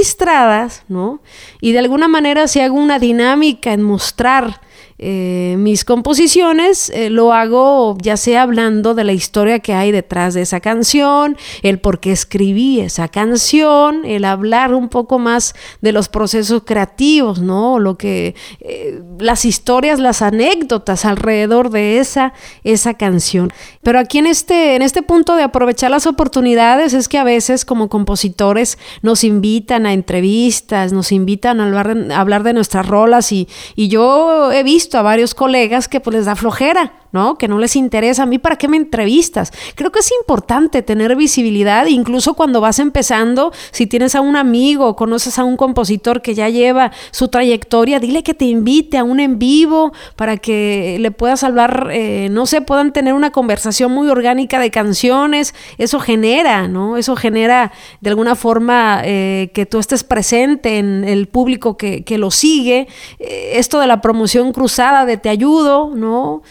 ¿no? 0.88 1.20
Y 1.60 1.72
de 1.72 1.80
alguna 1.80 2.08
manera 2.08 2.48
si 2.48 2.60
hago 2.60 2.76
una 2.76 2.98
dinámica 2.98 3.72
en 3.72 3.82
mostrar 3.82 4.60
eh, 5.00 5.54
mis 5.58 5.84
composiciones 5.84 6.90
eh, 6.90 7.08
lo 7.08 7.32
hago 7.32 7.96
ya 8.02 8.16
sea 8.16 8.42
hablando 8.42 8.94
de 8.94 9.04
la 9.04 9.12
historia 9.12 9.60
que 9.60 9.72
hay 9.72 9.92
detrás 9.92 10.34
de 10.34 10.42
esa 10.42 10.58
canción, 10.58 11.36
el 11.62 11.78
por 11.78 12.00
qué 12.00 12.10
escribí 12.10 12.80
esa 12.80 13.06
canción, 13.06 14.04
el 14.04 14.24
hablar 14.24 14.74
un 14.74 14.88
poco 14.88 15.20
más 15.20 15.54
de 15.82 15.92
los 15.92 16.08
procesos 16.08 16.64
creativos, 16.64 17.40
¿no? 17.40 17.78
Lo 17.78 17.96
que 17.96 18.34
eh, 18.60 19.00
las 19.20 19.44
historias, 19.44 20.00
las 20.00 20.20
anécdotas 20.20 21.04
alrededor 21.04 21.70
de 21.70 21.98
esa, 21.98 22.32
esa 22.64 22.94
canción. 22.94 23.52
Pero 23.84 24.00
aquí 24.00 24.18
en 24.18 24.26
este, 24.26 24.74
en 24.74 24.82
este 24.82 25.02
punto 25.02 25.36
de 25.36 25.44
aprovechar 25.44 25.92
las 25.92 26.08
oportunidades 26.08 26.92
es 26.92 27.08
que 27.08 27.18
a 27.18 27.24
veces 27.24 27.64
como 27.64 27.88
compositores 27.88 28.78
nos 29.02 29.22
invitan 29.22 29.86
a 29.86 29.92
entrevistas, 29.92 30.92
nos 30.92 31.12
invitan 31.12 31.60
a 31.60 31.66
hablar, 31.66 32.12
hablar 32.12 32.42
de 32.42 32.52
nuestras 32.52 32.86
rolas 32.86 33.30
y, 33.30 33.46
y 33.76 33.86
yo 33.86 34.50
he 34.50 34.64
visto 34.64 34.87
a 34.94 35.02
varios 35.02 35.34
colegas 35.34 35.88
que 35.88 36.00
pues 36.00 36.16
les 36.16 36.26
da 36.26 36.36
flojera 36.36 36.92
¿no? 37.12 37.36
Que 37.36 37.48
no 37.48 37.58
les 37.58 37.76
interesa. 37.76 38.24
A 38.24 38.26
mí, 38.26 38.38
¿para 38.38 38.56
qué 38.56 38.68
me 38.68 38.76
entrevistas? 38.76 39.52
Creo 39.74 39.92
que 39.92 40.00
es 40.00 40.10
importante 40.20 40.82
tener 40.82 41.16
visibilidad, 41.16 41.86
incluso 41.86 42.34
cuando 42.34 42.60
vas 42.60 42.78
empezando, 42.78 43.52
si 43.70 43.86
tienes 43.86 44.14
a 44.14 44.20
un 44.20 44.36
amigo 44.36 44.96
conoces 44.96 45.38
a 45.38 45.44
un 45.44 45.56
compositor 45.56 46.22
que 46.22 46.34
ya 46.34 46.48
lleva 46.48 46.92
su 47.10 47.28
trayectoria, 47.28 48.00
dile 48.00 48.22
que 48.22 48.34
te 48.34 48.44
invite 48.44 48.98
a 48.98 49.04
un 49.04 49.20
en 49.20 49.38
vivo 49.38 49.92
para 50.16 50.36
que 50.36 50.98
le 51.00 51.10
puedas 51.10 51.44
hablar, 51.44 51.88
eh, 51.92 52.28
no 52.30 52.46
sé, 52.46 52.60
puedan 52.60 52.92
tener 52.92 53.14
una 53.14 53.30
conversación 53.30 53.92
muy 53.92 54.08
orgánica 54.08 54.58
de 54.58 54.70
canciones. 54.70 55.54
Eso 55.78 56.00
genera, 56.00 56.68
¿no? 56.68 56.96
Eso 56.96 57.16
genera 57.16 57.72
de 58.00 58.10
alguna 58.10 58.34
forma 58.34 59.02
eh, 59.04 59.50
que 59.54 59.66
tú 59.66 59.78
estés 59.78 60.04
presente 60.04 60.78
en 60.78 61.04
el 61.04 61.28
público 61.28 61.76
que, 61.76 62.04
lo 62.18 62.32
sigue. 62.32 62.88
Eh, 63.20 63.52
esto 63.54 63.78
de 63.78 63.86
la 63.86 64.00
promoción 64.00 64.52
cruzada 64.52 65.06
de 65.06 65.18
te 65.18 65.28
ayudo, 65.28 65.92
¿no? 65.94 66.42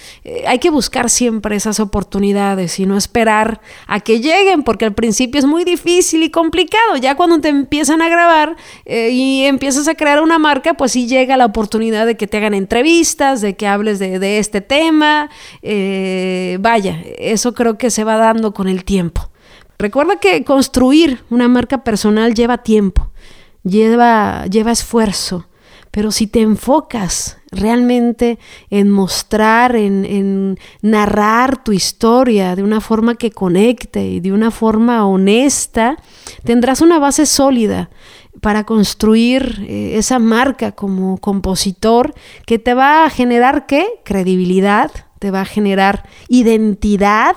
Hay 0.47 0.59
que 0.59 0.69
buscar 0.69 1.09
siempre 1.09 1.55
esas 1.55 1.79
oportunidades 1.79 2.79
y 2.79 2.85
no 2.85 2.97
esperar 2.97 3.61
a 3.85 3.99
que 3.99 4.19
lleguen, 4.19 4.63
porque 4.63 4.85
al 4.85 4.93
principio 4.93 5.39
es 5.39 5.45
muy 5.45 5.63
difícil 5.63 6.23
y 6.23 6.31
complicado. 6.31 6.97
Ya 6.99 7.15
cuando 7.15 7.39
te 7.39 7.49
empiezan 7.49 8.01
a 8.01 8.09
grabar 8.09 8.55
eh, 8.85 9.09
y 9.11 9.43
empiezas 9.43 9.87
a 9.87 9.95
crear 9.95 10.21
una 10.21 10.39
marca, 10.39 10.73
pues 10.75 10.93
sí 10.93 11.07
llega 11.07 11.37
la 11.37 11.45
oportunidad 11.45 12.05
de 12.05 12.17
que 12.17 12.27
te 12.27 12.37
hagan 12.37 12.53
entrevistas, 12.53 13.41
de 13.41 13.55
que 13.55 13.67
hables 13.67 13.99
de, 13.99 14.39
este 14.39 14.61
tema. 14.61 15.29
Eh, 15.61 16.57
vaya, 16.59 17.01
eso 17.17 17.53
creo 17.53 17.77
que 17.77 17.89
se 17.89 18.03
va 18.03 18.17
dando 18.17 18.53
con 18.53 18.67
el 18.67 18.83
tiempo. 18.83 19.29
Recuerda 19.77 20.19
que 20.19 20.43
construir 20.43 21.23
una 21.29 21.47
marca 21.47 21.83
personal 21.83 22.33
lleva 22.33 22.59
tiempo, 22.59 23.11
lleva, 23.63 24.45
lleva 24.47 24.71
esfuerzo. 24.71 25.47
Pero 25.91 26.11
si 26.11 26.27
te 26.27 26.41
enfocas 26.41 27.36
realmente 27.51 28.39
en 28.69 28.89
mostrar, 28.89 29.75
en, 29.75 30.57
narrar 30.81 31.63
tu 31.63 31.71
historia 31.71 32.55
de 32.55 32.63
una 32.63 32.81
forma 32.81 33.15
que 33.15 33.31
conecte 33.31 34.05
y 34.05 34.19
de 34.19 34.31
una 34.31 34.51
forma 34.51 35.05
honesta, 35.05 35.97
tendrás 36.43 36.81
una 36.81 36.99
base 36.99 37.25
sólida 37.25 37.89
para 38.41 38.65
construir 38.65 39.65
eh, 39.67 39.97
esa 39.97 40.19
marca 40.19 40.71
como 40.73 41.17
compositor 41.17 42.13
que 42.45 42.59
te 42.59 42.73
va 42.73 43.05
a 43.05 43.09
generar 43.09 43.65
qué? 43.65 43.85
Credibilidad, 44.03 44.91
te 45.19 45.31
va 45.31 45.41
a 45.41 45.45
generar 45.45 46.07
identidad 46.27 47.35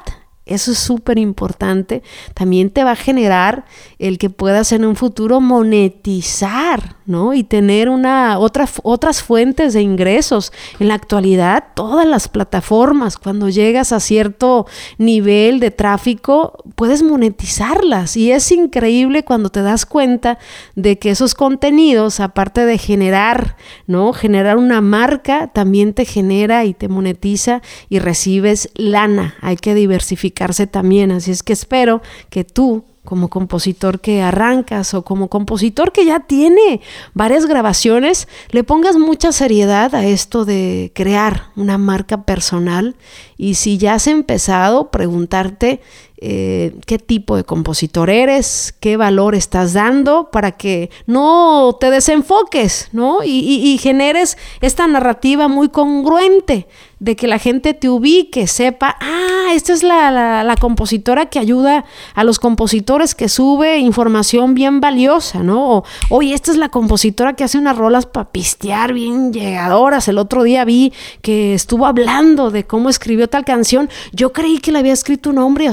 Eso 0.50 0.73
es 0.73 0.78
súper 0.78 1.16
importante. 1.16 2.02
También 2.35 2.71
te 2.71 2.83
va 2.83 2.90
a 2.90 2.97
generar 2.97 3.64
el 4.00 4.19
que 4.19 4.30
puedas 4.30 4.73
en 4.73 4.85
un 4.85 4.97
futuro 4.97 5.40
monetizar, 5.40 6.97
¿no? 7.07 7.35
Y 7.35 7.45
tener 7.45 7.88
una, 7.88 8.37
otra, 8.37 8.69
otras 8.83 9.23
fuentes 9.23 9.75
de 9.75 9.83
ingresos. 9.83 10.52
En 10.80 10.88
la 10.88 10.95
actualidad, 10.95 11.66
todas 11.76 12.04
las 12.04 12.26
plataformas, 12.26 13.16
cuando 13.16 13.49
llegas 13.49 13.92
a 13.92 14.00
cierto 14.00 14.66
nivel 14.99 15.61
de 15.61 15.71
tráfico, 15.71 16.64
puedes 16.75 17.04
monetizarlas. 17.04 18.16
Y 18.16 18.33
es 18.33 18.50
increíble 18.50 19.23
cuando 19.23 19.50
te 19.50 19.62
das 19.62 19.87
cuenta 19.87 20.38
de 20.75 20.99
que 20.99 21.11
esos 21.11 21.37
contenidos, 21.37 22.19
aparte 22.19 22.64
de 22.64 22.76
generar, 22.76 23.57
¿no? 23.87 24.12
Generar 24.12 24.57
una 24.57 24.80
marca, 24.80 25.47
también 25.47 25.95
te 25.95 26.04
genera 26.04 26.64
y 26.64 26.75
te 26.75 26.88
monetiza 26.88 27.62
y 27.88 28.00
recibes 28.00 28.69
lana. 28.75 29.37
Hay 29.42 29.57
que 29.57 29.76
diversificar 29.76 30.40
también. 30.67 31.13
Así 31.13 31.31
es 31.31 31.43
que 31.43 31.53
espero 31.53 32.03
que 32.31 32.45
tú 32.45 32.85
como 33.05 33.29
compositor 33.29 34.01
que 34.01 34.23
arrancas 34.23 34.93
o 34.95 35.03
como 35.03 35.29
compositor 35.29 35.91
que 35.91 36.05
ya 36.05 36.21
tiene 36.21 36.81
varias 37.15 37.47
grabaciones, 37.47 38.29
le 38.51 38.63
pongas 38.63 38.97
mucha 38.97 39.33
seriedad 39.33 39.95
a 39.95 40.05
esto 40.05 40.45
de 40.45 40.93
crear 40.95 41.45
una 41.57 41.79
marca 41.79 42.25
personal 42.25 42.95
y 43.39 43.55
si 43.55 43.79
ya 43.79 43.95
has 43.95 44.07
empezado, 44.07 44.91
preguntarte 44.91 45.81
eh, 46.23 46.75
qué 46.85 46.99
tipo 46.99 47.35
de 47.35 47.45
compositor 47.45 48.11
eres, 48.11 48.75
qué 48.79 48.99
valor 48.99 49.35
estás 49.35 49.73
dando 49.73 50.31
para 50.31 50.53
que 50.53 50.91
no 51.07 51.79
te 51.81 51.91
desenfoques, 51.91 52.91
¿no? 52.93 53.21
Y, 53.25 53.79
generes 53.79 54.37
esta 54.61 54.87
narrativa 54.87 55.49
muy 55.49 55.71
congruente 55.71 56.69
de 57.00 57.16
que 57.16 57.26
la 57.26 57.38
gente 57.38 57.73
te 57.73 57.88
ubique, 57.88 58.47
sepa, 58.47 58.97
ah, 59.00 59.52
esta 59.54 59.73
es 59.73 59.83
la, 59.83 60.45
la, 60.45 60.57
compositora 60.57 61.26
que 61.26 61.38
ayuda 61.38 61.87
a 62.14 62.25
los 62.25 62.38
compositores, 62.38 63.14
que 63.14 63.30
sube 63.30 63.78
información 63.78 64.54
bien 64.54 64.80
valiosa, 64.83 65.42
¿no? 65.42 65.78
O, 65.78 65.85
oye, 66.11 66.35
esta 66.35 66.50
es 66.50 66.59
la 66.59 66.69
compositora 66.69 67.33
que 67.33 67.42
hace 67.42 67.57
unas 67.57 67.76
rolas 67.76 68.04
para 68.04 68.30
pistear 68.30 68.92
bien 68.92 69.33
llegadoras. 69.33 70.09
El 70.09 70.19
otro 70.19 70.42
día 70.42 70.66
vi 70.66 70.92
que 71.23 71.54
estuvo 71.54 71.87
hablando 71.87 72.50
de 72.50 72.64
cómo 72.64 72.90
escribió 72.90 73.28
tal 73.28 73.47
canción. 73.47 73.88
Yo 74.12 74.35
creí 74.35 74.59
que 74.59 74.71
le 74.71 74.80
había 74.80 74.92
escrito 74.92 75.30
un 75.30 75.38
hombre. 75.38 75.71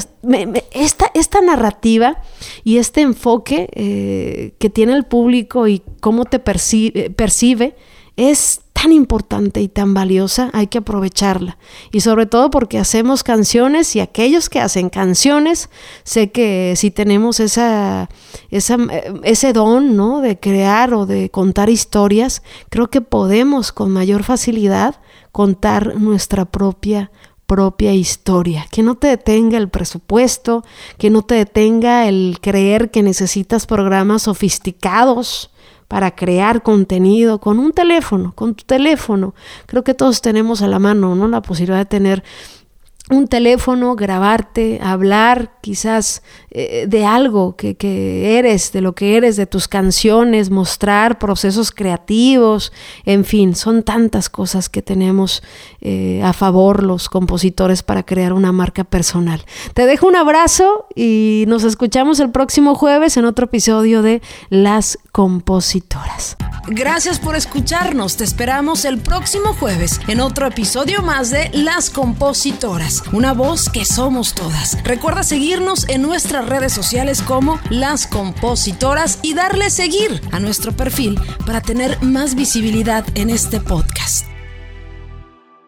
esta, 0.72 1.12
esta 1.14 1.42
narrativa 1.42 2.22
y 2.64 2.78
este 2.78 3.02
enfoque 3.02 3.70
eh, 3.74 4.54
que 4.60 4.70
tiene 4.70 4.94
el 4.94 5.04
público 5.04 5.68
y 5.68 5.84
cómo 6.00 6.24
te 6.24 6.40
percibe, 6.40 7.10
percibe 7.10 7.76
es 8.18 8.62
tan 8.80 8.92
importante 8.92 9.60
y 9.60 9.70
tan 9.70 9.96
valiosa, 9.96 10.52
hay 10.54 10.68
que 10.68 10.78
aprovecharla. 10.78 11.58
Y 11.92 12.02
sobre 12.02 12.28
todo 12.28 12.52
porque 12.52 12.78
hacemos 12.78 13.24
canciones 13.24 13.96
y 13.96 14.02
aquellos 14.02 14.50
que 14.50 14.60
hacen 14.60 14.90
canciones, 14.90 15.72
sé 16.04 16.32
que 16.32 16.76
si 16.76 16.92
tenemos 16.92 17.40
esa, 17.40 18.08
ese 18.52 19.54
don 19.54 19.96
¿no? 19.96 20.22
de 20.22 20.40
crear 20.40 20.94
o 20.94 21.08
de 21.08 21.32
contar 21.32 21.72
historias, 21.72 22.44
creo 22.70 22.92
que 22.92 23.02
podemos 23.02 23.72
con 23.72 23.90
mayor 23.90 24.24
facilidad 24.24 25.02
contar 25.32 25.96
nuestra 26.00 26.46
propia 26.46 27.10
propia 27.48 27.94
historia, 27.94 28.68
que 28.72 28.84
no 28.84 28.96
te 28.96 29.08
detenga 29.08 29.58
el 29.58 29.70
presupuesto, 29.70 30.66
que 30.98 31.10
no 31.10 31.22
te 31.22 31.36
detenga 31.36 32.06
el 32.06 32.40
creer 32.42 32.92
que 32.92 33.02
necesitas 33.02 33.66
programas 33.66 34.24
sofisticados, 34.24 35.50
para 35.88 36.12
crear 36.12 36.64
contenido 36.64 37.40
con 37.40 37.60
un 37.60 37.72
teléfono, 37.72 38.34
con 38.36 38.56
tu 38.56 38.64
teléfono. 38.66 39.34
Creo 39.66 39.84
que 39.84 39.94
todos 39.94 40.22
tenemos 40.22 40.62
a 40.62 40.68
la 40.68 40.80
mano, 40.80 41.16
¿no? 41.16 41.28
La 41.28 41.42
posibilidad 41.42 41.80
de 41.80 41.86
tener 41.86 42.24
un 43.10 43.28
teléfono, 43.28 43.96
grabarte, 43.96 44.80
hablar 44.84 45.54
quizás 45.62 46.24
eh, 46.52 46.86
de 46.88 47.06
algo 47.06 47.56
que, 47.56 47.76
eres, 48.38 48.74
de 48.74 48.82
lo 48.82 48.96
que 48.96 49.16
eres, 49.16 49.38
de 49.38 49.46
tus 49.46 49.68
canciones, 49.68 50.50
mostrar 50.50 51.18
procesos 51.18 51.72
creativos, 51.72 52.74
en 53.06 53.24
fin, 53.24 53.56
son 53.56 53.84
tantas 53.84 54.30
cosas 54.30 54.68
que 54.68 54.82
tenemos 54.82 55.42
eh, 55.80 56.22
a 56.24 56.34
favor 56.34 56.84
los 56.84 57.08
compositores 57.08 57.82
para 57.82 58.04
crear 58.04 58.34
una 58.34 58.52
marca 58.52 58.84
personal. 58.84 59.46
Te 59.74 59.86
dejo 59.86 60.08
un 60.08 60.18
abrazo 60.18 60.88
y 60.94 61.46
nos 61.48 61.64
escuchamos 61.64 62.20
el 62.20 62.32
próximo 62.32 62.76
jueves 62.76 63.16
en 63.16 63.26
otro 63.26 63.46
episodio 63.46 64.02
de 64.02 64.22
Las 64.50 65.00
Compositoras. 65.14 66.36
Gracias 66.68 67.20
por 67.20 67.38
escucharnos, 67.38 68.18
te 68.18 68.26
esperamos 68.26 68.84
el 68.84 68.98
próximo 68.98 69.54
jueves 69.54 70.02
en 70.10 70.20
otro 70.20 70.48
episodio 70.48 71.02
más 71.02 71.32
de 71.32 71.50
Las 71.54 71.90
Compositoras 71.90 72.97
una 73.12 73.34
voz 73.34 73.70
que 73.70 73.86
somos 73.86 74.34
todas. 74.34 74.78
Recuerda 74.84 75.24
seguirnos 75.24 75.90
en 75.90 76.02
nuestras 76.02 76.48
redes 76.48 76.74
sociales 76.74 77.22
como 77.22 77.60
Las 77.70 78.08
Compositoras 78.08 79.20
y 79.22 79.34
darle 79.34 79.70
seguir 79.70 80.22
a 80.32 80.40
nuestro 80.40 80.72
perfil 80.72 81.20
para 81.46 81.62
tener 81.62 82.02
más 82.04 82.36
visibilidad 82.36 83.06
en 83.16 83.30
este 83.30 83.60
podcast. 83.60 84.27